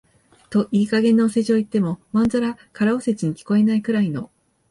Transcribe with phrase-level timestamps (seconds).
[0.49, 4.31] といい加減なお世辞を言っても、まんざら空お世辞に聞こえないくらいの、